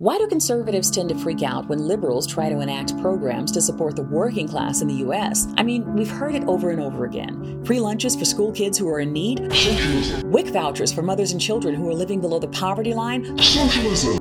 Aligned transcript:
Why 0.00 0.16
do 0.16 0.26
conservatives 0.26 0.90
tend 0.90 1.10
to 1.10 1.14
freak 1.14 1.42
out 1.42 1.68
when 1.68 1.78
liberals 1.78 2.26
try 2.26 2.48
to 2.48 2.60
enact 2.60 2.98
programs 3.02 3.52
to 3.52 3.60
support 3.60 3.96
the 3.96 4.02
working 4.02 4.48
class 4.48 4.80
in 4.80 4.88
the 4.88 4.94
US? 5.06 5.46
I 5.58 5.62
mean, 5.62 5.94
we've 5.94 6.08
heard 6.08 6.34
it 6.34 6.42
over 6.44 6.70
and 6.70 6.80
over 6.80 7.04
again. 7.04 7.62
Free 7.66 7.80
lunches 7.80 8.16
for 8.16 8.24
school 8.24 8.50
kids 8.50 8.78
who 8.78 8.88
are 8.88 9.00
in 9.00 9.12
need. 9.12 9.40
WIC 10.24 10.46
vouchers 10.54 10.90
for 10.90 11.02
mothers 11.02 11.32
and 11.32 11.40
children 11.40 11.74
who 11.74 11.86
are 11.86 11.92
living 11.92 12.18
below 12.18 12.38
the 12.38 12.48
poverty 12.48 12.94
line, 12.94 13.36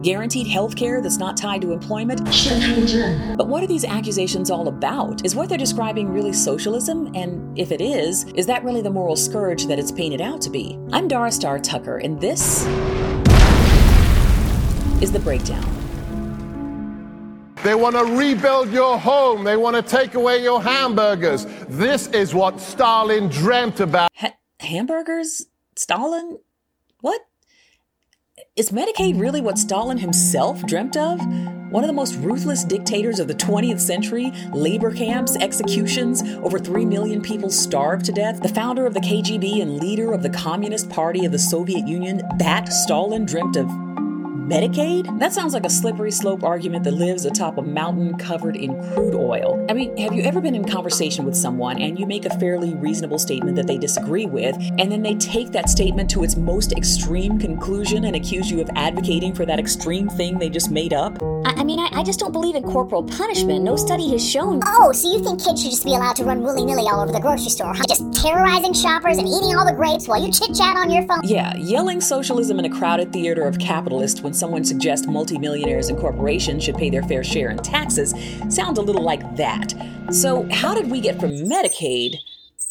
guaranteed 0.03 0.47
health 0.47 0.75
care 0.75 1.01
that's 1.01 1.15
not 1.15 1.37
tied 1.37 1.61
to 1.61 1.71
employment. 1.71 2.25
But 3.37 3.47
what 3.47 3.63
are 3.63 3.67
these 3.67 3.85
accusations 3.85 4.51
all 4.51 4.67
about? 4.67 5.25
Is 5.25 5.33
what 5.33 5.47
they're 5.47 5.57
describing 5.57 6.09
really 6.09 6.33
socialism? 6.33 7.15
And 7.15 7.57
if 7.57 7.71
it 7.71 7.79
is, 7.79 8.25
is 8.35 8.45
that 8.47 8.65
really 8.65 8.81
the 8.81 8.91
moral 8.91 9.15
scourge 9.15 9.65
that 9.67 9.79
it's 9.79 9.93
painted 9.93 10.19
out 10.19 10.41
to 10.41 10.49
be? 10.49 10.77
I'm 10.91 11.07
Dara 11.07 11.31
Starr 11.31 11.57
Tucker, 11.57 11.99
and 11.99 12.19
this 12.19 12.65
is 15.01 15.11
The 15.11 15.19
Breakdown. 15.19 15.75
They 17.63 17.75
want 17.75 17.95
to 17.95 18.05
rebuild 18.05 18.71
your 18.71 18.97
home. 18.97 19.43
They 19.43 19.57
want 19.57 19.75
to 19.75 19.81
take 19.81 20.15
away 20.15 20.41
your 20.41 20.63
hamburgers. 20.63 21.45
This 21.67 22.07
is 22.07 22.33
what 22.33 22.59
Stalin 22.61 23.27
dreamt 23.27 23.81
about. 23.81 24.09
Ha- 24.15 24.35
hamburgers? 24.59 25.45
Stalin? 25.75 26.39
What? 27.01 27.21
Is 28.55 28.71
Medicaid 28.71 29.19
really 29.19 29.41
what 29.41 29.57
Stalin 29.57 29.97
himself 29.97 30.65
dreamt 30.65 30.95
of? 30.95 31.19
One 31.69 31.83
of 31.83 31.87
the 31.87 31.93
most 31.93 32.15
ruthless 32.15 32.63
dictators 32.63 33.19
of 33.19 33.27
the 33.27 33.35
20th 33.35 33.79
century, 33.79 34.31
labor 34.53 34.93
camps, 34.93 35.35
executions, 35.37 36.23
over 36.43 36.59
3 36.59 36.85
million 36.85 37.21
people 37.21 37.49
starved 37.49 38.05
to 38.05 38.11
death, 38.11 38.41
the 38.41 38.49
founder 38.49 38.85
of 38.85 38.93
the 38.93 39.01
KGB 39.01 39.61
and 39.61 39.77
leader 39.77 40.13
of 40.13 40.23
the 40.23 40.29
Communist 40.29 40.89
Party 40.89 41.25
of 41.25 41.31
the 41.31 41.39
Soviet 41.39 41.87
Union, 41.87 42.21
that 42.37 42.73
Stalin 42.73 43.25
dreamt 43.25 43.55
of 43.55 43.69
Medicaid? 44.49 45.19
That 45.19 45.31
sounds 45.31 45.53
like 45.53 45.63
a 45.63 45.69
slippery 45.69 46.09
slope 46.09 46.43
argument 46.43 46.83
that 46.85 46.95
lives 46.95 47.25
atop 47.25 47.59
a 47.59 47.61
mountain 47.61 48.17
covered 48.17 48.55
in 48.55 48.81
crude 48.93 49.13
oil. 49.13 49.63
I 49.69 49.73
mean, 49.73 49.95
have 49.97 50.11
you 50.11 50.23
ever 50.23 50.41
been 50.41 50.55
in 50.55 50.65
conversation 50.65 51.23
with 51.23 51.35
someone 51.35 51.79
and 51.79 51.99
you 51.99 52.07
make 52.07 52.25
a 52.25 52.35
fairly 52.39 52.73
reasonable 52.73 53.19
statement 53.19 53.55
that 53.57 53.67
they 53.67 53.77
disagree 53.77 54.25
with, 54.25 54.55
and 54.79 54.91
then 54.91 55.03
they 55.03 55.13
take 55.15 55.51
that 55.51 55.69
statement 55.69 56.09
to 56.09 56.23
its 56.23 56.35
most 56.35 56.71
extreme 56.71 57.37
conclusion 57.37 58.05
and 58.05 58.15
accuse 58.15 58.49
you 58.49 58.59
of 58.59 58.71
advocating 58.75 59.35
for 59.35 59.45
that 59.45 59.59
extreme 59.59 60.09
thing 60.09 60.39
they 60.39 60.49
just 60.49 60.71
made 60.71 60.93
up? 60.93 61.21
I, 61.45 61.53
I 61.57 61.63
mean, 61.63 61.79
I, 61.79 61.89
I 61.91 62.03
just 62.03 62.19
don't 62.19 62.31
believe 62.31 62.55
in 62.55 62.63
corporal 62.63 63.03
punishment. 63.03 63.63
No 63.63 63.75
study 63.75 64.09
has 64.13 64.27
shown. 64.27 64.61
Oh, 64.65 64.91
so 64.93 65.11
you 65.11 65.23
think 65.23 65.43
kids 65.45 65.61
should 65.61 65.69
just 65.69 65.85
be 65.85 65.93
allowed 65.93 66.15
to 66.15 66.23
run 66.23 66.41
willy 66.41 66.65
nilly 66.65 66.87
all 66.91 67.01
over 67.01 67.11
the 67.11 67.19
grocery 67.19 67.51
store, 67.51 67.75
huh? 67.75 67.83
Just 67.87 68.11
terrorizing 68.19 68.73
shoppers 68.73 69.19
and 69.19 69.27
eating 69.27 69.55
all 69.55 69.65
the 69.65 69.73
grapes 69.73 70.07
while 70.07 70.19
you 70.19 70.31
chit 70.31 70.55
chat 70.55 70.75
on 70.75 70.89
your 70.89 71.03
phone? 71.03 71.19
Yeah, 71.23 71.55
yelling 71.55 72.01
socialism 72.01 72.57
in 72.57 72.65
a 72.65 72.69
crowded 72.69 73.13
theater 73.13 73.43
of 73.43 73.59
capitalists 73.59 74.21
when 74.23 74.33
someone 74.39 74.63
suggests 74.63 75.05
multimillionaires 75.05 75.89
and 75.89 75.99
corporations 75.99 76.63
should 76.63 76.75
pay 76.75 76.89
their 76.89 77.03
fair 77.03 77.23
share 77.23 77.49
in 77.49 77.57
taxes 77.57 78.13
sounds 78.49 78.79
a 78.79 78.81
little 78.81 79.03
like 79.03 79.35
that. 79.35 79.73
So, 80.11 80.47
how 80.51 80.73
did 80.73 80.89
we 80.89 81.01
get 81.01 81.19
from 81.19 81.31
Medicaid 81.31 82.15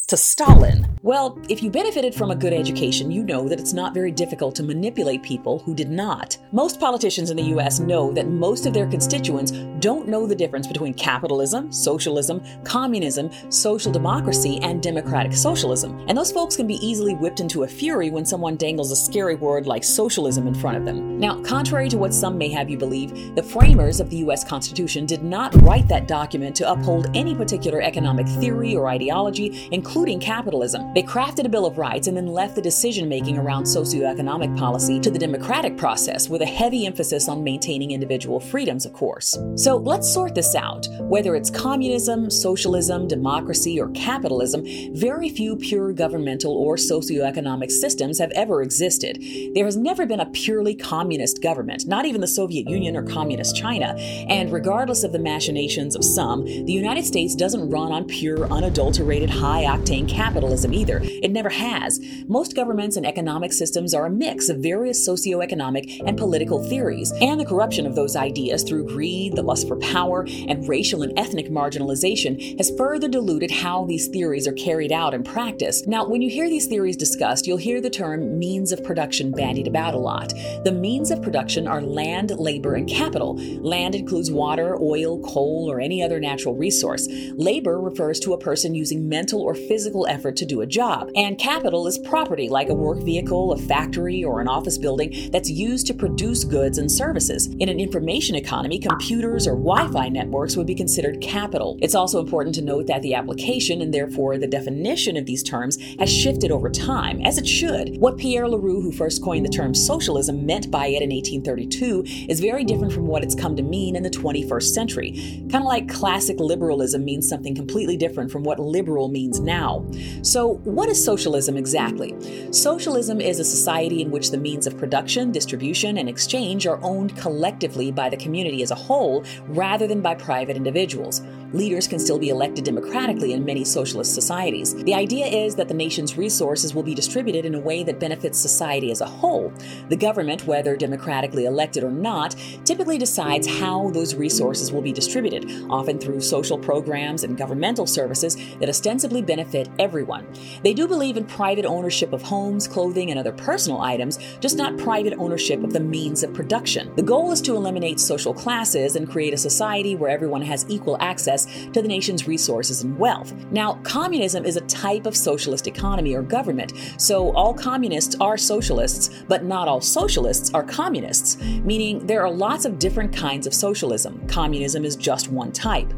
to 0.07 0.17
Stalin? 0.17 0.98
Well, 1.01 1.39
if 1.47 1.63
you 1.63 1.71
benefited 1.71 2.13
from 2.13 2.29
a 2.29 2.35
good 2.35 2.51
education, 2.51 3.09
you 3.09 3.23
know 3.23 3.47
that 3.47 3.57
it's 3.57 3.71
not 3.71 3.93
very 3.93 4.11
difficult 4.11 4.53
to 4.55 4.63
manipulate 4.63 5.23
people 5.23 5.59
who 5.59 5.73
did 5.73 5.89
not. 5.89 6.37
Most 6.51 6.77
politicians 6.77 7.29
in 7.29 7.37
the 7.37 7.55
US 7.55 7.79
know 7.79 8.11
that 8.11 8.27
most 8.27 8.65
of 8.65 8.73
their 8.73 8.85
constituents 8.85 9.51
don't 9.79 10.09
know 10.09 10.27
the 10.27 10.35
difference 10.35 10.67
between 10.67 10.93
capitalism, 10.93 11.71
socialism, 11.71 12.43
communism, 12.65 13.31
social 13.49 13.93
democracy, 13.93 14.59
and 14.61 14.83
democratic 14.83 15.31
socialism. 15.31 15.97
And 16.09 16.17
those 16.17 16.33
folks 16.33 16.57
can 16.57 16.67
be 16.67 16.85
easily 16.85 17.15
whipped 17.15 17.39
into 17.39 17.63
a 17.63 17.67
fury 17.67 18.09
when 18.09 18.25
someone 18.25 18.57
dangles 18.57 18.91
a 18.91 18.95
scary 18.97 19.35
word 19.35 19.67
like 19.67 19.85
socialism 19.85 20.47
in 20.47 20.53
front 20.53 20.75
of 20.75 20.83
them. 20.83 21.17
Now, 21.17 21.41
contrary 21.43 21.87
to 21.89 21.97
what 21.97 22.13
some 22.13 22.37
may 22.37 22.49
have 22.49 22.69
you 22.69 22.77
believe, 22.77 23.35
the 23.35 23.43
framers 23.43 24.01
of 24.01 24.09
the 24.09 24.17
US 24.17 24.43
Constitution 24.43 25.05
did 25.05 25.23
not 25.23 25.55
write 25.61 25.87
that 25.87 26.09
document 26.09 26.57
to 26.57 26.69
uphold 26.69 27.07
any 27.15 27.33
particular 27.33 27.81
economic 27.81 28.27
theory 28.27 28.75
or 28.75 28.89
ideology, 28.89 29.69
including 29.71 30.19
capitalism. 30.19 30.88
They 30.95 31.03
crafted 31.03 31.45
a 31.45 31.49
Bill 31.49 31.67
of 31.67 31.77
Rights 31.77 32.07
and 32.07 32.17
then 32.17 32.25
left 32.25 32.55
the 32.55 32.63
decision 32.63 33.07
making 33.07 33.37
around 33.37 33.65
socioeconomic 33.65 34.57
policy 34.57 34.99
to 35.01 35.11
the 35.11 35.19
democratic 35.19 35.77
process, 35.77 36.27
with 36.29 36.41
a 36.41 36.47
heavy 36.47 36.87
emphasis 36.87 37.29
on 37.29 37.43
maintaining 37.43 37.91
individual 37.91 38.39
freedoms, 38.39 38.87
of 38.87 38.93
course. 38.93 39.37
So 39.55 39.77
let's 39.77 40.11
sort 40.11 40.33
this 40.33 40.55
out. 40.55 40.87
Whether 41.01 41.35
it's 41.35 41.51
communism, 41.51 42.31
socialism, 42.31 43.07
democracy, 43.07 43.79
or 43.79 43.89
capitalism, 43.89 44.63
very 44.95 45.29
few 45.29 45.55
pure 45.57 45.93
governmental 45.93 46.53
or 46.53 46.75
socioeconomic 46.75 47.69
systems 47.69 48.17
have 48.17 48.31
ever 48.31 48.63
existed. 48.63 49.23
There 49.53 49.65
has 49.65 49.77
never 49.77 50.07
been 50.07 50.19
a 50.19 50.31
purely 50.31 50.73
communist 50.73 51.39
government, 51.39 51.85
not 51.85 52.05
even 52.05 52.19
the 52.19 52.27
Soviet 52.27 52.67
Union 52.67 52.95
or 52.95 53.03
communist 53.03 53.55
China. 53.55 53.95
And 54.27 54.51
regardless 54.51 55.03
of 55.03 55.11
the 55.11 55.19
machinations 55.19 55.95
of 55.95 56.03
some, 56.03 56.45
the 56.45 56.73
United 56.73 57.05
States 57.05 57.35
doesn't 57.35 57.69
run 57.69 57.91
on 57.91 58.05
pure, 58.05 58.51
unadulterated, 58.51 59.29
high 59.29 59.65
octane 59.65 60.09
capitalism 60.09 60.78
either. 60.79 61.01
It 61.03 61.31
never 61.31 61.49
has. 61.49 61.99
Most 62.27 62.55
governments 62.55 62.95
and 62.95 63.05
economic 63.05 63.51
systems 63.53 63.93
are 63.93 64.05
a 64.05 64.09
mix 64.09 64.49
of 64.49 64.57
various 64.57 65.07
socioeconomic 65.07 66.01
and 66.05 66.17
political 66.17 66.63
theories, 66.63 67.11
and 67.21 67.39
the 67.39 67.45
corruption 67.45 67.85
of 67.85 67.95
those 67.95 68.15
ideas 68.15 68.63
through 68.63 68.87
greed, 68.87 69.35
the 69.35 69.43
lust 69.43 69.67
for 69.67 69.77
power, 69.77 70.25
and 70.47 70.67
racial 70.67 71.03
and 71.03 71.17
ethnic 71.19 71.49
marginalization 71.49 72.57
has 72.57 72.71
further 72.77 73.07
diluted 73.07 73.51
how 73.51 73.85
these 73.85 74.07
theories 74.07 74.47
are 74.47 74.53
carried 74.53 74.91
out 74.91 75.13
in 75.13 75.23
practice. 75.23 75.85
Now, 75.85 76.05
when 76.07 76.21
you 76.21 76.29
hear 76.29 76.49
these 76.49 76.67
theories 76.67 76.97
discussed, 76.97 77.45
you'll 77.45 77.57
hear 77.57 77.81
the 77.81 77.89
term 77.89 78.39
means 78.39 78.71
of 78.71 78.83
production 78.83 79.31
bandied 79.31 79.67
about 79.67 79.93
a 79.93 79.97
lot. 79.97 80.33
The 80.63 80.71
means 80.71 81.11
of 81.11 81.21
production 81.21 81.67
are 81.67 81.81
land, 81.81 82.31
labor, 82.39 82.75
and 82.75 82.87
capital. 82.87 83.35
Land 83.61 83.95
includes 83.95 84.31
water, 84.31 84.77
oil, 84.81 85.19
coal, 85.21 85.69
or 85.69 85.79
any 85.79 86.01
other 86.01 86.19
natural 86.19 86.55
resource. 86.55 87.07
Labor 87.35 87.79
refers 87.79 88.19
to 88.21 88.33
a 88.33 88.37
person 88.37 88.75
using 88.75 89.09
mental 89.09 89.41
or 89.41 89.55
physical 89.55 90.07
effort 90.07 90.35
to 90.37 90.45
do 90.45 90.61
a 90.61 90.65
job. 90.69 91.09
And 91.15 91.37
capital 91.37 91.87
is 91.87 91.97
property, 91.97 92.47
like 92.49 92.69
a 92.69 92.73
work 92.73 92.99
vehicle, 92.99 93.51
a 93.51 93.57
factory, 93.57 94.23
or 94.23 94.39
an 94.39 94.47
office 94.47 94.77
building 94.77 95.29
that's 95.31 95.49
used 95.49 95.87
to 95.87 95.93
produce 95.93 96.43
goods 96.43 96.77
and 96.77 96.91
services. 96.91 97.47
In 97.59 97.69
an 97.69 97.79
information 97.79 98.35
economy, 98.35 98.79
computers 98.79 99.47
or 99.47 99.55
Wi 99.55 99.87
Fi 99.91 100.09
networks 100.09 100.55
would 100.55 100.67
be 100.67 100.75
considered 100.75 101.21
capital. 101.21 101.77
It's 101.81 101.95
also 101.95 102.19
important 102.19 102.55
to 102.55 102.61
note 102.61 102.87
that 102.87 103.01
the 103.01 103.15
application 103.15 103.81
and 103.81 103.93
therefore 103.93 104.37
the 104.37 104.47
definition 104.47 105.17
of 105.17 105.25
these 105.25 105.43
terms 105.43 105.77
has 105.99 106.11
shifted 106.11 106.51
over 106.51 106.69
time, 106.69 107.21
as 107.21 107.37
it 107.37 107.47
should. 107.47 107.97
What 107.97 108.17
Pierre 108.17 108.47
Leroux, 108.47 108.81
who 108.81 108.91
first 108.91 109.23
coined 109.23 109.45
the 109.45 109.49
term 109.49 109.73
socialism, 109.73 110.45
meant 110.45 110.71
by 110.71 110.87
it 110.87 111.01
in 111.01 111.09
1832 111.09 112.03
is 112.29 112.39
very 112.39 112.63
different 112.63 112.93
from 112.93 113.07
what 113.07 113.23
it's 113.23 113.35
come 113.35 113.55
to 113.55 113.63
mean 113.63 113.95
in 113.95 114.03
the 114.03 114.09
21st 114.09 114.73
century. 114.73 115.11
Kind 115.51 115.55
of 115.55 115.63
like 115.63 115.89
classic 115.89 116.39
liberalism 116.39 117.03
means 117.03 117.27
something 117.27 117.55
completely 117.55 117.97
different 117.97 118.31
from 118.31 118.43
what 118.43 118.59
liberal 118.59 119.09
means 119.09 119.39
now. 119.39 119.85
So, 120.21 120.58
what 120.63 120.89
is 120.89 121.03
socialism 121.03 121.55
exactly? 121.55 122.15
Socialism 122.51 123.21
is 123.21 123.39
a 123.39 123.45
society 123.45 124.01
in 124.01 124.11
which 124.11 124.29
the 124.29 124.37
means 124.37 124.67
of 124.67 124.77
production, 124.77 125.31
distribution, 125.31 125.97
and 125.97 126.09
exchange 126.09 126.67
are 126.67 126.79
owned 126.83 127.15
collectively 127.15 127.91
by 127.91 128.09
the 128.09 128.17
community 128.17 128.61
as 128.61 128.69
a 128.69 128.75
whole 128.75 129.23
rather 129.47 129.87
than 129.87 130.01
by 130.01 130.15
private 130.15 130.57
individuals. 130.57 131.21
Leaders 131.51 131.87
can 131.87 131.97
still 131.97 132.19
be 132.19 132.29
elected 132.29 132.63
democratically 132.63 133.33
in 133.33 133.43
many 133.43 133.65
socialist 133.65 134.13
societies. 134.13 134.75
The 134.83 134.93
idea 134.93 135.25
is 135.25 135.55
that 135.55 135.67
the 135.67 135.73
nation's 135.73 136.15
resources 136.15 136.75
will 136.75 136.83
be 136.83 136.93
distributed 136.93 137.43
in 137.43 137.55
a 137.55 137.59
way 137.59 137.83
that 137.83 137.99
benefits 137.99 138.37
society 138.37 138.91
as 138.91 139.01
a 139.01 139.05
whole. 139.05 139.51
The 139.89 139.95
government, 139.95 140.45
whether 140.45 140.75
democratically 140.75 141.45
elected 141.45 141.83
or 141.83 141.89
not, 141.89 142.35
typically 142.65 142.99
decides 142.99 143.47
how 143.47 143.89
those 143.89 144.13
resources 144.13 144.71
will 144.71 144.83
be 144.83 144.91
distributed, 144.91 145.65
often 145.71 145.97
through 145.97 146.21
social 146.21 146.57
programs 146.57 147.23
and 147.23 147.35
governmental 147.35 147.87
services 147.87 148.37
that 148.59 148.69
ostensibly 148.69 149.23
benefit 149.23 149.69
everyone. 149.79 150.27
They 150.63 150.75
do 150.75 150.87
believe 150.87 151.17
in 151.17 151.25
private 151.25 151.65
ownership 151.65 152.13
of 152.13 152.21
homes, 152.21 152.67
clothing, 152.67 153.09
and 153.09 153.19
other 153.19 153.31
personal 153.31 153.81
items, 153.81 154.19
just 154.39 154.55
not 154.55 154.77
private 154.77 155.13
ownership 155.17 155.63
of 155.63 155.73
the 155.73 155.79
means 155.79 156.21
of 156.21 156.31
production. 156.31 156.93
The 156.95 157.01
goal 157.01 157.31
is 157.31 157.41
to 157.41 157.55
eliminate 157.55 157.99
social 157.99 158.35
classes 158.35 158.95
and 158.95 159.09
create 159.09 159.33
a 159.33 159.37
society 159.37 159.95
where 159.95 160.11
everyone 160.11 160.43
has 160.43 160.65
equal 160.69 160.97
access 160.99 161.38
to 161.45 161.81
the 161.81 161.87
nation's 161.87 162.27
resources 162.27 162.83
and 162.83 162.97
wealth. 162.97 163.33
Now, 163.51 163.79
communism 163.83 164.45
is 164.45 164.57
a 164.57 164.61
type 164.61 165.05
of 165.05 165.15
socialist 165.15 165.67
economy 165.67 166.15
or 166.15 166.21
government, 166.21 166.73
so 166.97 167.31
all 167.33 167.53
communists 167.53 168.15
are 168.19 168.37
socialists, 168.37 169.09
but 169.27 169.43
not 169.43 169.67
all 169.67 169.81
socialists 169.81 170.53
are 170.53 170.63
communists, 170.63 171.37
meaning 171.63 172.05
there 172.05 172.21
are 172.21 172.31
lots 172.31 172.65
of 172.65 172.79
different 172.79 173.15
kinds 173.15 173.47
of 173.47 173.53
socialism. 173.53 174.25
Communism 174.27 174.85
is 174.85 174.95
just 174.95 175.29
one 175.29 175.51
type. 175.51 175.91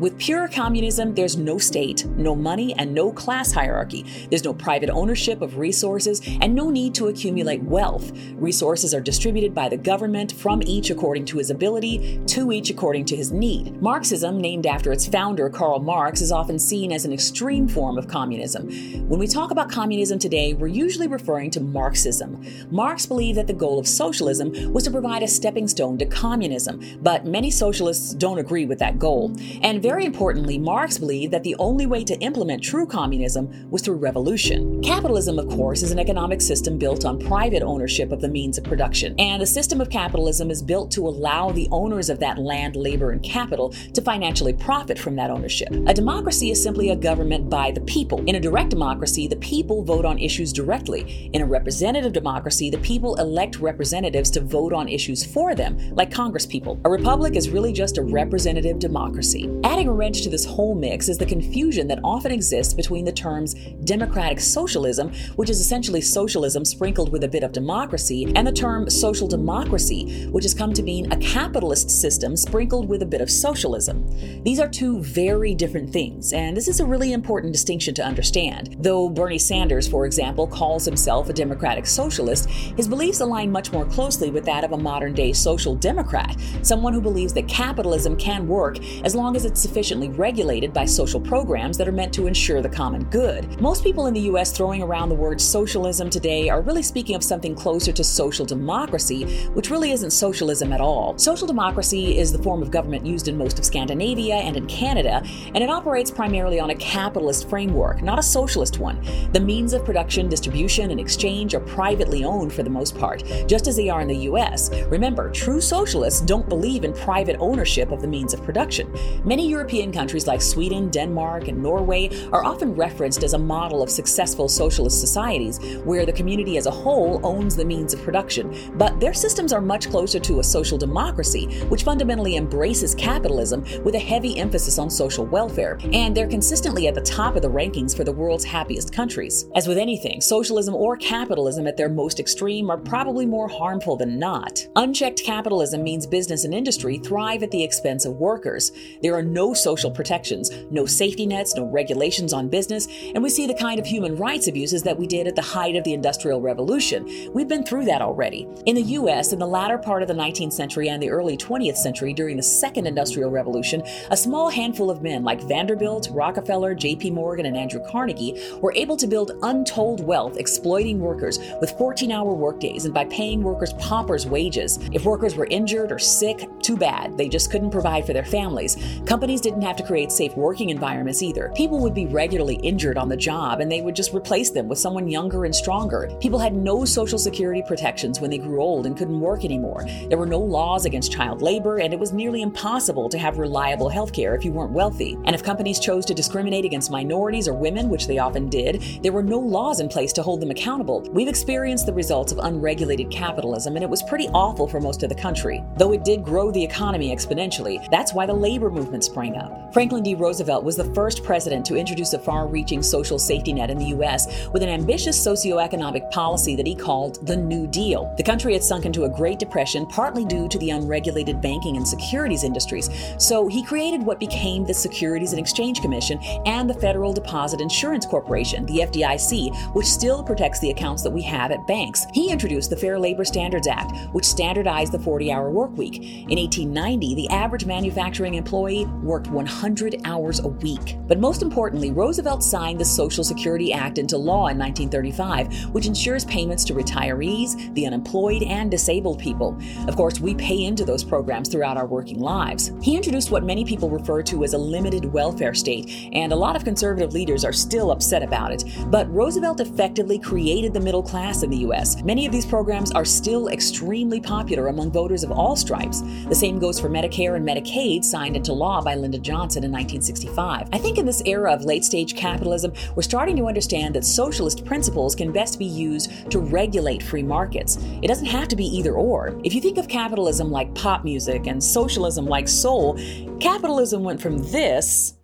With 0.00 0.16
pure 0.16 0.46
communism, 0.46 1.12
there's 1.12 1.36
no 1.36 1.58
state, 1.58 2.04
no 2.16 2.36
money, 2.36 2.72
and 2.74 2.94
no 2.94 3.10
class 3.10 3.50
hierarchy. 3.50 4.06
There's 4.30 4.44
no 4.44 4.54
private 4.54 4.90
ownership 4.90 5.42
of 5.42 5.58
resources 5.58 6.22
and 6.40 6.54
no 6.54 6.70
need 6.70 6.94
to 6.94 7.08
accumulate 7.08 7.64
wealth. 7.64 8.12
Resources 8.34 8.94
are 8.94 9.00
distributed 9.00 9.56
by 9.56 9.68
the 9.68 9.76
government 9.76 10.30
from 10.30 10.62
each 10.62 10.90
according 10.90 11.24
to 11.26 11.38
his 11.38 11.50
ability, 11.50 12.20
to 12.26 12.52
each 12.52 12.70
according 12.70 13.06
to 13.06 13.16
his 13.16 13.32
need. 13.32 13.82
Marxism, 13.82 14.40
named 14.40 14.66
after 14.66 14.92
its 14.92 15.08
founder 15.08 15.50
Karl 15.50 15.80
Marx, 15.80 16.20
is 16.20 16.30
often 16.30 16.60
seen 16.60 16.92
as 16.92 17.04
an 17.04 17.12
extreme 17.12 17.66
form 17.66 17.98
of 17.98 18.06
communism. 18.06 18.68
When 19.08 19.18
we 19.18 19.26
talk 19.26 19.50
about 19.50 19.68
communism 19.68 20.20
today, 20.20 20.52
we're 20.52 20.68
usually 20.68 21.08
referring 21.08 21.50
to 21.52 21.60
Marxism. 21.60 22.40
Marx 22.70 23.04
believed 23.04 23.36
that 23.36 23.48
the 23.48 23.52
goal 23.52 23.80
of 23.80 23.88
socialism 23.88 24.72
was 24.72 24.84
to 24.84 24.92
provide 24.92 25.24
a 25.24 25.28
stepping 25.28 25.66
stone 25.66 25.98
to 25.98 26.06
communism, 26.06 26.80
but 27.02 27.26
many 27.26 27.50
socialists 27.50 28.14
don't 28.14 28.38
agree 28.38 28.64
with 28.64 28.78
that 28.78 29.00
goal. 29.00 29.34
And 29.60 29.82
very 29.88 30.04
importantly, 30.04 30.58
Marx 30.58 30.98
believed 30.98 31.32
that 31.32 31.42
the 31.44 31.56
only 31.56 31.86
way 31.86 32.04
to 32.04 32.20
implement 32.20 32.62
true 32.62 32.84
communism 32.84 33.70
was 33.70 33.80
through 33.80 33.94
revolution. 33.94 34.82
Capitalism, 34.82 35.38
of 35.38 35.48
course, 35.48 35.82
is 35.82 35.92
an 35.92 35.98
economic 35.98 36.42
system 36.42 36.76
built 36.76 37.06
on 37.06 37.18
private 37.18 37.62
ownership 37.62 38.12
of 38.12 38.20
the 38.20 38.28
means 38.28 38.58
of 38.58 38.64
production. 38.64 39.14
And 39.18 39.40
the 39.40 39.46
system 39.46 39.80
of 39.80 39.88
capitalism 39.88 40.50
is 40.50 40.60
built 40.62 40.90
to 40.90 41.08
allow 41.08 41.52
the 41.52 41.68
owners 41.70 42.10
of 42.10 42.20
that 42.20 42.36
land, 42.36 42.76
labor, 42.76 43.12
and 43.12 43.22
capital 43.22 43.70
to 43.94 44.02
financially 44.02 44.52
profit 44.52 44.98
from 44.98 45.16
that 45.16 45.30
ownership. 45.30 45.70
A 45.86 45.94
democracy 45.94 46.50
is 46.50 46.62
simply 46.62 46.90
a 46.90 46.96
government 46.96 47.48
by 47.48 47.70
the 47.70 47.80
people. 47.80 48.22
In 48.26 48.34
a 48.34 48.40
direct 48.40 48.68
democracy, 48.68 49.26
the 49.26 49.36
people 49.36 49.82
vote 49.82 50.04
on 50.04 50.18
issues 50.18 50.52
directly. 50.52 51.30
In 51.32 51.40
a 51.40 51.46
representative 51.46 52.12
democracy, 52.12 52.68
the 52.68 52.76
people 52.76 53.14
elect 53.14 53.58
representatives 53.58 54.30
to 54.32 54.42
vote 54.42 54.74
on 54.74 54.86
issues 54.86 55.24
for 55.24 55.54
them, 55.54 55.78
like 55.94 56.10
congresspeople. 56.10 56.78
A 56.84 56.90
republic 56.90 57.36
is 57.36 57.48
really 57.48 57.72
just 57.72 57.96
a 57.96 58.02
representative 58.02 58.78
democracy. 58.78 59.48
Adding 59.78 59.90
a 59.90 59.92
wrench 59.92 60.22
to 60.22 60.28
this 60.28 60.44
whole 60.44 60.74
mix 60.74 61.08
is 61.08 61.18
the 61.18 61.24
confusion 61.24 61.86
that 61.86 62.00
often 62.02 62.32
exists 62.32 62.74
between 62.74 63.04
the 63.04 63.12
terms 63.12 63.54
democratic 63.84 64.40
socialism, 64.40 65.12
which 65.36 65.48
is 65.48 65.60
essentially 65.60 66.00
socialism 66.00 66.64
sprinkled 66.64 67.12
with 67.12 67.22
a 67.22 67.28
bit 67.28 67.44
of 67.44 67.52
democracy, 67.52 68.32
and 68.34 68.44
the 68.44 68.50
term 68.50 68.90
social 68.90 69.28
democracy, 69.28 70.26
which 70.32 70.42
has 70.42 70.52
come 70.52 70.72
to 70.72 70.82
mean 70.82 71.12
a 71.12 71.16
capitalist 71.18 71.92
system 71.92 72.36
sprinkled 72.36 72.88
with 72.88 73.02
a 73.02 73.06
bit 73.06 73.20
of 73.20 73.30
socialism. 73.30 74.04
These 74.42 74.58
are 74.58 74.68
two 74.68 75.00
very 75.00 75.54
different 75.54 75.92
things, 75.92 76.32
and 76.32 76.56
this 76.56 76.66
is 76.66 76.80
a 76.80 76.84
really 76.84 77.12
important 77.12 77.52
distinction 77.52 77.94
to 77.94 78.04
understand. 78.04 78.76
Though 78.80 79.08
Bernie 79.08 79.38
Sanders, 79.38 79.86
for 79.86 80.06
example, 80.06 80.48
calls 80.48 80.84
himself 80.84 81.28
a 81.28 81.32
democratic 81.32 81.86
socialist, 81.86 82.50
his 82.50 82.88
beliefs 82.88 83.20
align 83.20 83.52
much 83.52 83.70
more 83.72 83.86
closely 83.86 84.32
with 84.32 84.44
that 84.46 84.64
of 84.64 84.72
a 84.72 84.76
modern 84.76 85.14
day 85.14 85.32
social 85.32 85.76
democrat, 85.76 86.36
someone 86.62 86.92
who 86.92 87.00
believes 87.00 87.32
that 87.34 87.46
capitalism 87.46 88.16
can 88.16 88.48
work 88.48 88.84
as 89.04 89.14
long 89.14 89.36
as 89.36 89.44
it's 89.44 89.67
sufficiently 89.68 90.08
regulated 90.08 90.72
by 90.72 90.86
social 90.86 91.20
programs 91.20 91.76
that 91.76 91.86
are 91.86 91.92
meant 91.92 92.12
to 92.14 92.26
ensure 92.26 92.62
the 92.62 92.68
common 92.68 93.04
good. 93.10 93.60
Most 93.60 93.84
people 93.84 94.06
in 94.06 94.14
the 94.14 94.20
US 94.32 94.50
throwing 94.50 94.82
around 94.82 95.10
the 95.10 95.14
word 95.14 95.38
socialism 95.38 96.08
today 96.08 96.48
are 96.48 96.62
really 96.62 96.82
speaking 96.82 97.14
of 97.14 97.22
something 97.22 97.54
closer 97.54 97.92
to 97.92 98.02
social 98.02 98.46
democracy, 98.46 99.24
which 99.48 99.68
really 99.68 99.92
isn't 99.92 100.10
socialism 100.10 100.72
at 100.72 100.80
all. 100.80 101.18
Social 101.18 101.46
democracy 101.46 102.16
is 102.16 102.32
the 102.32 102.42
form 102.42 102.62
of 102.62 102.70
government 102.70 103.04
used 103.04 103.28
in 103.28 103.36
most 103.36 103.58
of 103.58 103.64
Scandinavia 103.66 104.36
and 104.36 104.56
in 104.56 104.66
Canada, 104.66 105.22
and 105.54 105.58
it 105.58 105.68
operates 105.68 106.10
primarily 106.10 106.58
on 106.58 106.70
a 106.70 106.74
capitalist 106.76 107.50
framework, 107.50 108.00
not 108.02 108.18
a 108.18 108.22
socialist 108.22 108.78
one. 108.78 108.98
The 109.32 109.40
means 109.40 109.74
of 109.74 109.84
production, 109.84 110.30
distribution, 110.30 110.90
and 110.90 110.98
exchange 110.98 111.54
are 111.54 111.60
privately 111.60 112.24
owned 112.24 112.54
for 112.54 112.62
the 112.62 112.70
most 112.70 112.96
part, 112.96 113.22
just 113.46 113.66
as 113.66 113.76
they 113.76 113.90
are 113.90 114.00
in 114.00 114.08
the 114.08 114.28
US. 114.30 114.70
Remember, 114.84 115.30
true 115.30 115.60
socialists 115.60 116.22
don't 116.22 116.48
believe 116.48 116.84
in 116.84 116.94
private 116.94 117.36
ownership 117.38 117.90
of 117.90 118.00
the 118.00 118.08
means 118.08 118.32
of 118.32 118.42
production. 118.42 118.90
Many 119.24 119.46
European 119.48 119.90
countries 119.90 120.26
like 120.26 120.42
Sweden, 120.42 120.90
Denmark, 120.90 121.48
and 121.48 121.62
Norway 121.62 122.10
are 122.32 122.44
often 122.44 122.74
referenced 122.74 123.24
as 123.24 123.32
a 123.32 123.38
model 123.38 123.82
of 123.82 123.90
successful 123.90 124.48
socialist 124.48 125.00
societies 125.00 125.58
where 125.84 126.04
the 126.04 126.12
community 126.12 126.58
as 126.58 126.66
a 126.66 126.70
whole 126.70 127.24
owns 127.24 127.56
the 127.56 127.64
means 127.64 127.94
of 127.94 128.02
production. 128.02 128.54
But 128.76 129.00
their 129.00 129.14
systems 129.14 129.52
are 129.52 129.60
much 129.60 129.90
closer 129.90 130.18
to 130.20 130.40
a 130.40 130.44
social 130.44 130.76
democracy, 130.76 131.46
which 131.68 131.84
fundamentally 131.84 132.36
embraces 132.36 132.94
capitalism 132.94 133.64
with 133.84 133.94
a 133.94 133.98
heavy 133.98 134.38
emphasis 134.38 134.78
on 134.78 134.90
social 134.90 135.24
welfare. 135.24 135.78
And 135.92 136.14
they're 136.14 136.28
consistently 136.28 136.86
at 136.86 136.94
the 136.94 137.00
top 137.00 137.36
of 137.36 137.42
the 137.42 137.48
rankings 137.48 137.96
for 137.96 138.04
the 138.04 138.12
world's 138.12 138.44
happiest 138.44 138.92
countries. 138.92 139.46
As 139.54 139.66
with 139.66 139.78
anything, 139.78 140.20
socialism 140.20 140.74
or 140.74 140.96
capitalism 140.96 141.66
at 141.66 141.76
their 141.76 141.88
most 141.88 142.20
extreme 142.20 142.70
are 142.70 142.78
probably 142.78 143.24
more 143.24 143.48
harmful 143.48 143.96
than 143.96 144.18
not. 144.18 144.66
Unchecked 144.76 145.22
capitalism 145.24 145.82
means 145.82 146.06
business 146.06 146.44
and 146.44 146.52
industry 146.52 146.98
thrive 146.98 147.42
at 147.42 147.50
the 147.50 147.62
expense 147.62 148.04
of 148.04 148.16
workers. 148.16 148.72
There 149.02 149.14
are 149.14 149.22
no 149.22 149.37
social 149.54 149.90
protections, 149.90 150.50
no 150.70 150.86
safety 150.86 151.26
nets, 151.26 151.54
no 151.54 151.64
regulations 151.64 152.32
on 152.32 152.48
business, 152.48 152.86
and 153.14 153.22
we 153.22 153.30
see 153.30 153.46
the 153.46 153.54
kind 153.54 153.78
of 153.78 153.86
human 153.86 154.16
rights 154.16 154.48
abuses 154.48 154.82
that 154.82 154.98
we 154.98 155.06
did 155.06 155.26
at 155.26 155.36
the 155.36 155.42
height 155.42 155.76
of 155.76 155.84
the 155.84 155.92
Industrial 155.92 156.40
Revolution. 156.40 157.30
We've 157.32 157.48
been 157.48 157.64
through 157.64 157.84
that 157.86 158.02
already. 158.02 158.46
In 158.66 158.74
the 158.74 158.82
US, 158.82 159.32
in 159.32 159.38
the 159.38 159.46
latter 159.46 159.78
part 159.78 160.02
of 160.02 160.08
the 160.08 160.14
19th 160.14 160.52
century 160.52 160.88
and 160.88 161.02
the 161.02 161.10
early 161.10 161.36
20th 161.36 161.76
century 161.76 162.12
during 162.12 162.36
the 162.36 162.42
Second 162.42 162.86
Industrial 162.86 163.30
Revolution, 163.30 163.82
a 164.10 164.16
small 164.16 164.50
handful 164.50 164.90
of 164.90 165.02
men 165.02 165.22
like 165.22 165.42
Vanderbilt, 165.42 166.08
Rockefeller, 166.12 166.74
J.P. 166.74 167.10
Morgan, 167.10 167.46
and 167.46 167.56
Andrew 167.56 167.80
Carnegie 167.88 168.40
were 168.60 168.72
able 168.74 168.96
to 168.96 169.06
build 169.06 169.32
untold 169.42 170.04
wealth 170.04 170.36
exploiting 170.36 170.98
workers 170.98 171.38
with 171.60 171.70
14 171.78 172.10
hour 172.10 172.32
workdays 172.32 172.84
and 172.84 172.94
by 172.94 173.04
paying 173.06 173.42
workers 173.42 173.72
paupers' 173.74 174.26
wages. 174.26 174.78
If 174.92 175.04
workers 175.04 175.36
were 175.36 175.46
injured 175.46 175.92
or 175.92 175.98
sick, 175.98 176.48
too 176.62 176.76
bad. 176.76 177.16
They 177.16 177.28
just 177.28 177.50
couldn't 177.50 177.70
provide 177.70 178.06
for 178.06 178.12
their 178.12 178.24
families. 178.24 178.76
Companies 179.06 179.27
didn't 179.36 179.62
have 179.62 179.76
to 179.76 179.82
create 179.82 180.10
safe 180.10 180.36
working 180.36 180.70
environments 180.70 181.22
either. 181.22 181.52
People 181.54 181.80
would 181.80 181.94
be 181.94 182.06
regularly 182.06 182.56
injured 182.56 182.96
on 182.96 183.08
the 183.08 183.16
job 183.16 183.60
and 183.60 183.70
they 183.70 183.82
would 183.82 183.94
just 183.94 184.14
replace 184.14 184.50
them 184.50 184.68
with 184.68 184.78
someone 184.78 185.08
younger 185.08 185.44
and 185.44 185.54
stronger. 185.54 186.10
People 186.20 186.38
had 186.38 186.54
no 186.54 186.84
social 186.84 187.18
security 187.18 187.62
protections 187.66 188.20
when 188.20 188.30
they 188.30 188.38
grew 188.38 188.62
old 188.62 188.86
and 188.86 188.96
couldn't 188.96 189.20
work 189.20 189.44
anymore. 189.44 189.84
There 190.08 190.18
were 190.18 190.26
no 190.26 190.38
laws 190.38 190.86
against 190.86 191.12
child 191.12 191.42
labor, 191.42 191.78
and 191.78 191.92
it 191.92 192.00
was 192.00 192.12
nearly 192.12 192.42
impossible 192.42 193.08
to 193.10 193.18
have 193.18 193.38
reliable 193.38 193.88
health 193.88 194.12
care 194.12 194.34
if 194.34 194.44
you 194.44 194.52
weren't 194.52 194.72
wealthy. 194.72 195.16
And 195.24 195.34
if 195.34 195.42
companies 195.42 195.78
chose 195.78 196.04
to 196.06 196.14
discriminate 196.14 196.64
against 196.64 196.90
minorities 196.90 197.48
or 197.48 197.54
women, 197.54 197.88
which 197.88 198.06
they 198.06 198.18
often 198.18 198.48
did, 198.48 198.82
there 199.02 199.12
were 199.12 199.22
no 199.22 199.38
laws 199.38 199.80
in 199.80 199.88
place 199.88 200.12
to 200.14 200.22
hold 200.22 200.40
them 200.40 200.50
accountable. 200.50 201.02
We've 201.12 201.28
experienced 201.28 201.86
the 201.86 201.92
results 201.92 202.32
of 202.32 202.38
unregulated 202.38 203.10
capitalism, 203.10 203.76
and 203.76 203.82
it 203.82 203.90
was 203.90 204.02
pretty 204.02 204.28
awful 204.28 204.66
for 204.66 204.80
most 204.80 205.02
of 205.02 205.08
the 205.08 205.14
country. 205.14 205.62
Though 205.76 205.92
it 205.92 206.04
did 206.04 206.24
grow 206.24 206.50
the 206.50 206.64
economy 206.64 207.14
exponentially, 207.14 207.88
that's 207.90 208.14
why 208.14 208.26
the 208.26 208.32
labor 208.32 208.70
movement 208.70 209.04
up. 209.26 209.72
Franklin 209.72 210.02
D. 210.02 210.14
Roosevelt 210.14 210.64
was 210.64 210.76
the 210.76 210.92
first 210.94 211.22
president 211.24 211.66
to 211.66 211.76
introduce 211.76 212.12
a 212.12 212.18
far 212.18 212.46
reaching 212.46 212.82
social 212.82 213.18
safety 213.18 213.52
net 213.52 213.70
in 213.70 213.76
the 213.78 213.86
U.S. 213.86 214.48
with 214.48 214.62
an 214.62 214.68
ambitious 214.68 215.18
socioeconomic 215.18 216.10
policy 216.10 216.56
that 216.56 216.66
he 216.66 216.74
called 216.74 217.26
the 217.26 217.36
New 217.36 217.66
Deal. 217.66 218.12
The 218.16 218.22
country 218.22 218.52
had 218.52 218.62
sunk 218.62 218.86
into 218.86 219.04
a 219.04 219.08
Great 219.08 219.38
Depression 219.38 219.86
partly 219.86 220.24
due 220.24 220.48
to 220.48 220.58
the 220.58 220.70
unregulated 220.70 221.40
banking 221.40 221.76
and 221.76 221.86
securities 221.86 222.44
industries, 222.44 222.88
so 223.18 223.48
he 223.48 223.64
created 223.64 224.02
what 224.02 224.20
became 224.20 224.64
the 224.64 224.72
Securities 224.72 225.32
and 225.32 225.40
Exchange 225.40 225.80
Commission 225.80 226.18
and 226.46 226.70
the 226.70 226.74
Federal 226.74 227.12
Deposit 227.12 227.60
Insurance 227.60 228.06
Corporation, 228.06 228.64
the 228.66 228.78
FDIC, 228.78 229.74
which 229.74 229.86
still 229.86 230.22
protects 230.22 230.60
the 230.60 230.70
accounts 230.70 231.02
that 231.02 231.10
we 231.10 231.22
have 231.22 231.50
at 231.50 231.66
banks. 231.66 232.06
He 232.12 232.30
introduced 232.30 232.70
the 232.70 232.76
Fair 232.76 232.98
Labor 232.98 233.24
Standards 233.24 233.66
Act, 233.66 233.92
which 234.12 234.24
standardized 234.24 234.92
the 234.92 234.98
40 234.98 235.32
hour 235.32 235.50
work 235.50 235.76
week. 235.76 235.96
In 235.96 236.38
1890, 236.38 237.14
the 237.14 237.28
average 237.30 237.66
manufacturing 237.66 238.34
employee 238.34 238.86
worked 239.08 239.28
100 239.28 240.02
hours 240.04 240.38
a 240.40 240.48
week. 240.48 240.96
But 241.08 241.18
most 241.18 241.42
importantly, 241.42 241.90
Roosevelt 241.90 242.44
signed 242.44 242.78
the 242.78 242.84
Social 242.84 243.24
Security 243.24 243.72
Act 243.72 243.98
into 243.98 244.18
law 244.18 244.48
in 244.48 244.58
1935, 244.58 245.70
which 245.72 245.86
ensures 245.86 246.26
payments 246.26 246.64
to 246.66 246.74
retirees, 246.74 247.74
the 247.74 247.86
unemployed, 247.86 248.42
and 248.42 248.70
disabled 248.70 249.18
people. 249.18 249.58
Of 249.88 249.96
course, 249.96 250.20
we 250.20 250.34
pay 250.34 250.64
into 250.64 250.84
those 250.84 251.02
programs 251.02 251.48
throughout 251.48 251.78
our 251.78 251.86
working 251.86 252.20
lives. 252.20 252.72
He 252.82 252.96
introduced 252.96 253.30
what 253.30 253.44
many 253.44 253.64
people 253.64 253.88
refer 253.88 254.22
to 254.24 254.44
as 254.44 254.52
a 254.52 254.58
limited 254.58 255.06
welfare 255.06 255.54
state, 255.54 256.10
and 256.12 256.32
a 256.32 256.36
lot 256.36 256.54
of 256.54 256.64
conservative 256.64 257.14
leaders 257.14 257.44
are 257.44 257.52
still 257.52 257.90
upset 257.90 258.22
about 258.22 258.52
it. 258.52 258.64
But 258.88 259.12
Roosevelt 259.12 259.60
effectively 259.60 260.18
created 260.18 260.74
the 260.74 260.80
middle 260.80 261.02
class 261.02 261.42
in 261.42 261.50
the 261.50 261.58
U.S. 261.58 262.02
Many 262.02 262.26
of 262.26 262.32
these 262.32 262.46
programs 262.46 262.92
are 262.92 263.06
still 263.06 263.48
extremely 263.48 264.20
popular 264.20 264.66
among 264.66 264.92
voters 264.92 265.24
of 265.24 265.32
all 265.32 265.56
stripes. 265.56 266.02
The 266.28 266.34
same 266.34 266.58
goes 266.58 266.78
for 266.78 266.90
Medicare 266.90 267.36
and 267.36 267.48
Medicaid, 267.48 268.04
signed 268.04 268.36
into 268.36 268.52
law 268.52 268.82
by 268.82 268.97
Lyndon 268.98 269.22
Johnson 269.22 269.64
in 269.64 269.70
1965. 269.70 270.68
I 270.72 270.78
think 270.78 270.98
in 270.98 271.06
this 271.06 271.22
era 271.24 271.52
of 271.52 271.64
late 271.64 271.84
stage 271.84 272.16
capitalism, 272.16 272.72
we're 272.94 273.02
starting 273.02 273.36
to 273.36 273.46
understand 273.46 273.94
that 273.94 274.04
socialist 274.04 274.64
principles 274.64 275.14
can 275.14 275.32
best 275.32 275.58
be 275.58 275.64
used 275.64 276.30
to 276.30 276.38
regulate 276.38 277.02
free 277.02 277.22
markets. 277.22 277.78
It 278.02 278.08
doesn't 278.08 278.26
have 278.26 278.48
to 278.48 278.56
be 278.56 278.66
either 278.66 278.92
or. 278.92 279.40
If 279.44 279.54
you 279.54 279.60
think 279.60 279.78
of 279.78 279.88
capitalism 279.88 280.50
like 280.50 280.74
pop 280.74 281.04
music 281.04 281.46
and 281.46 281.62
socialism 281.62 282.26
like 282.26 282.48
soul, 282.48 282.98
capitalism 283.40 284.02
went 284.02 284.20
from 284.20 284.38
this 284.50 285.14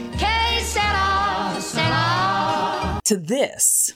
to 3.05 3.17
this. 3.19 3.93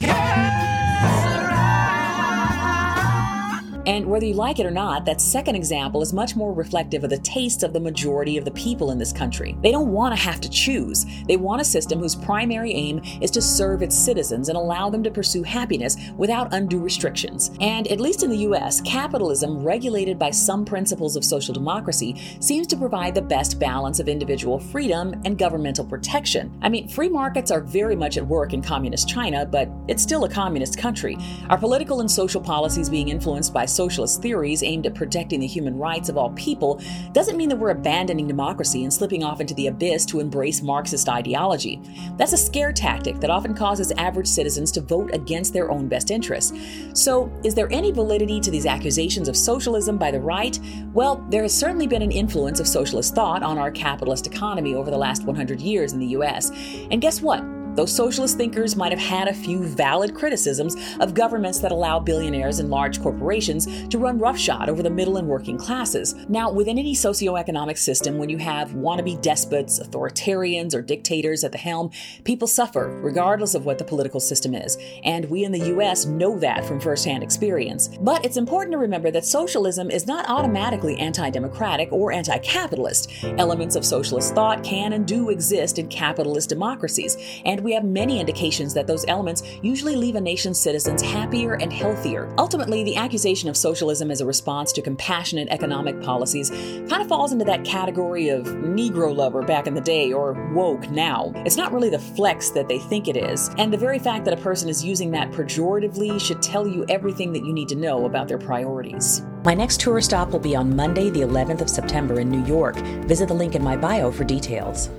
And 3.89 4.05
whether 4.05 4.27
you 4.27 4.35
like 4.35 4.59
it 4.59 4.67
or 4.67 4.71
not, 4.71 5.03
that 5.05 5.19
second 5.19 5.55
example 5.55 6.03
is 6.03 6.13
much 6.13 6.35
more 6.35 6.53
reflective 6.53 7.03
of 7.03 7.09
the 7.09 7.17
tastes 7.17 7.63
of 7.63 7.73
the 7.73 7.79
majority 7.79 8.37
of 8.37 8.45
the 8.45 8.51
people 8.51 8.91
in 8.91 8.99
this 8.99 9.11
country. 9.11 9.57
They 9.63 9.71
don't 9.71 9.91
want 9.91 10.15
to 10.15 10.21
have 10.21 10.39
to 10.41 10.49
choose. 10.49 11.07
They 11.27 11.37
want 11.37 11.59
a 11.59 11.65
system 11.65 11.97
whose 11.97 12.15
primary 12.15 12.71
aim 12.71 13.01
is 13.19 13.31
to 13.31 13.41
serve 13.41 13.81
its 13.81 13.97
citizens 13.97 14.47
and 14.47 14.55
allow 14.55 14.91
them 14.91 15.01
to 15.01 15.09
pursue 15.09 15.41
happiness 15.41 15.97
without 16.17 16.53
undue 16.53 16.77
restrictions. 16.77 17.49
And 17.61 17.87
at 17.87 17.99
least 17.99 18.21
in 18.21 18.29
the 18.29 18.37
US, 18.49 18.79
capitalism, 18.81 19.63
regulated 19.63 20.19
by 20.19 20.29
some 20.29 20.65
principles 20.65 21.15
of 21.15 21.25
social 21.25 21.55
democracy, 21.55 22.15
seems 22.39 22.67
to 22.67 22.77
provide 22.77 23.15
the 23.15 23.23
best 23.23 23.57
balance 23.57 23.99
of 23.99 24.07
individual 24.07 24.59
freedom 24.59 25.19
and 25.25 25.35
governmental 25.35 25.83
protection. 25.83 26.55
I 26.61 26.69
mean, 26.69 26.89
free 26.89 27.09
markets 27.09 27.49
are 27.49 27.61
very 27.61 27.95
much 27.95 28.17
at 28.17 28.27
work 28.27 28.53
in 28.53 28.61
communist 28.61 29.09
China, 29.09 29.47
but 29.47 29.67
it's 29.87 30.03
still 30.03 30.25
a 30.25 30.29
communist 30.29 30.77
country. 30.77 31.17
Our 31.49 31.57
political 31.57 32.01
and 32.01 32.11
social 32.11 32.39
policies 32.39 32.87
being 32.87 33.09
influenced 33.09 33.51
by 33.51 33.65
socialist 33.79 34.21
theories 34.21 34.61
aimed 34.61 34.85
at 34.85 34.93
protecting 34.93 35.39
the 35.39 35.47
human 35.47 35.77
rights 35.77 36.09
of 36.09 36.17
all 36.17 36.31
people 36.31 36.81
doesn't 37.13 37.37
mean 37.37 37.47
that 37.47 37.55
we're 37.55 37.69
abandoning 37.69 38.27
democracy 38.27 38.83
and 38.83 38.93
slipping 38.93 39.23
off 39.23 39.39
into 39.39 39.53
the 39.53 39.67
abyss 39.67 40.05
to 40.05 40.19
embrace 40.19 40.61
Marxist 40.61 41.07
ideology. 41.07 41.79
That's 42.17 42.33
a 42.33 42.37
scare 42.37 42.73
tactic 42.73 43.21
that 43.21 43.29
often 43.29 43.53
causes 43.53 43.93
average 43.93 44.27
citizens 44.27 44.69
to 44.73 44.81
vote 44.81 45.13
against 45.13 45.53
their 45.53 45.71
own 45.71 45.87
best 45.87 46.11
interests. 46.11 46.51
So, 46.93 47.31
is 47.45 47.55
there 47.55 47.71
any 47.71 47.93
validity 47.93 48.41
to 48.41 48.51
these 48.51 48.65
accusations 48.65 49.29
of 49.29 49.37
socialism 49.37 49.97
by 49.97 50.11
the 50.11 50.19
right? 50.19 50.59
Well, 50.91 51.25
there 51.29 51.43
has 51.43 51.57
certainly 51.57 51.87
been 51.87 52.01
an 52.01 52.11
influence 52.11 52.59
of 52.59 52.67
socialist 52.67 53.15
thought 53.15 53.43
on 53.43 53.57
our 53.57 53.71
capitalist 53.71 54.27
economy 54.27 54.75
over 54.75 54.91
the 54.91 54.97
last 54.97 55.23
100 55.23 55.61
years 55.61 55.93
in 55.93 55.99
the 55.99 56.07
US. 56.17 56.51
And 56.91 56.99
guess 56.99 57.21
what? 57.21 57.58
Those 57.79 57.95
socialist 57.95 58.35
thinkers 58.35 58.75
might 58.75 58.91
have 58.91 58.99
had 58.99 59.29
a 59.29 59.33
few 59.33 59.63
valid 59.63 60.13
criticisms 60.13 60.75
of 60.99 61.13
governments 61.13 61.59
that 61.59 61.71
allow 61.71 61.97
billionaires 61.97 62.59
and 62.59 62.69
large 62.69 63.01
corporations 63.01 63.87
to 63.87 63.97
run 63.97 64.19
roughshod 64.19 64.67
over 64.67 64.83
the 64.83 64.89
middle 64.89 65.15
and 65.15 65.29
working 65.29 65.57
classes. 65.57 66.13
Now, 66.27 66.51
within 66.51 66.77
any 66.77 66.93
socioeconomic 66.93 67.77
system, 67.77 68.17
when 68.17 68.27
you 68.27 68.37
have 68.37 68.71
wannabe 68.71 69.21
despots, 69.21 69.79
authoritarians, 69.79 70.75
or 70.75 70.81
dictators 70.81 71.45
at 71.45 71.53
the 71.53 71.57
helm, 71.57 71.91
people 72.25 72.49
suffer, 72.49 72.99
regardless 73.01 73.55
of 73.55 73.63
what 73.65 73.77
the 73.77 73.85
political 73.85 74.19
system 74.19 74.53
is. 74.53 74.77
And 75.05 75.29
we 75.29 75.45
in 75.45 75.53
the 75.53 75.73
US 75.77 76.05
know 76.05 76.37
that 76.39 76.65
from 76.65 76.81
firsthand 76.81 77.23
experience. 77.23 77.87
But 78.01 78.25
it's 78.25 78.35
important 78.35 78.73
to 78.73 78.77
remember 78.77 79.09
that 79.11 79.23
socialism 79.23 79.89
is 79.89 80.05
not 80.05 80.27
automatically 80.27 80.97
anti 80.97 81.29
democratic 81.29 81.93
or 81.93 82.11
anti 82.11 82.39
capitalist. 82.39 83.09
Elements 83.23 83.77
of 83.77 83.85
socialist 83.85 84.35
thought 84.35 84.65
can 84.65 84.91
and 84.91 85.07
do 85.07 85.29
exist 85.29 85.79
in 85.79 85.87
capitalist 85.87 86.49
democracies. 86.49 87.15
And 87.45 87.61
we 87.68 87.68
we 87.69 87.75
have 87.75 87.83
many 87.83 88.19
indications 88.19 88.73
that 88.73 88.87
those 88.87 89.05
elements 89.07 89.43
usually 89.61 89.95
leave 89.95 90.15
a 90.15 90.21
nation's 90.21 90.59
citizens 90.59 91.03
happier 91.03 91.53
and 91.53 91.71
healthier. 91.71 92.33
Ultimately, 92.39 92.83
the 92.83 92.95
accusation 92.95 93.47
of 93.47 93.55
socialism 93.55 94.09
as 94.09 94.21
a 94.21 94.25
response 94.25 94.73
to 94.73 94.81
compassionate 94.81 95.47
economic 95.49 96.01
policies 96.01 96.49
kind 96.49 96.99
of 97.03 97.07
falls 97.07 97.31
into 97.31 97.45
that 97.45 97.63
category 97.63 98.29
of 98.29 98.47
Negro 98.47 99.15
lover 99.15 99.43
back 99.43 99.67
in 99.67 99.75
the 99.75 99.81
day 99.81 100.11
or 100.11 100.33
woke 100.51 100.89
now. 100.89 101.31
It's 101.45 101.57
not 101.57 101.71
really 101.71 101.91
the 101.91 101.99
flex 101.99 102.49
that 102.49 102.67
they 102.67 102.79
think 102.79 103.07
it 103.07 103.15
is, 103.15 103.51
and 103.59 103.71
the 103.71 103.77
very 103.77 103.99
fact 103.99 104.25
that 104.25 104.33
a 104.33 104.41
person 104.41 104.67
is 104.67 104.83
using 104.83 105.11
that 105.11 105.29
pejoratively 105.29 106.19
should 106.19 106.41
tell 106.41 106.67
you 106.67 106.87
everything 106.89 107.31
that 107.33 107.45
you 107.45 107.53
need 107.53 107.69
to 107.69 107.75
know 107.75 108.07
about 108.07 108.27
their 108.27 108.39
priorities. 108.39 109.21
My 109.45 109.53
next 109.53 109.79
tour 109.79 110.01
stop 110.01 110.31
will 110.31 110.39
be 110.39 110.55
on 110.55 110.75
Monday, 110.75 111.11
the 111.11 111.21
11th 111.21 111.61
of 111.61 111.69
September 111.69 112.19
in 112.19 112.31
New 112.31 112.43
York. 112.45 112.77
Visit 113.05 113.27
the 113.27 113.35
link 113.35 113.53
in 113.53 113.63
my 113.63 113.77
bio 113.77 114.11
for 114.11 114.23
details. 114.23 114.89